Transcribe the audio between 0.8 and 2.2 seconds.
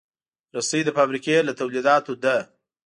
د فابریکې له تولیداتو